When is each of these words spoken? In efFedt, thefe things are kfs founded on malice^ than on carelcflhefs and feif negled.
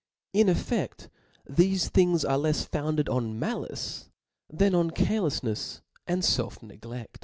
In 0.33 0.47
efFedt, 0.47 1.09
thefe 1.47 1.87
things 1.91 2.25
are 2.25 2.39
kfs 2.39 2.67
founded 2.67 3.07
on 3.07 3.39
malice^ 3.39 4.09
than 4.51 4.73
on 4.73 4.89
carelcflhefs 4.89 5.81
and 6.07 6.23
feif 6.23 6.57
negled. 6.79 7.17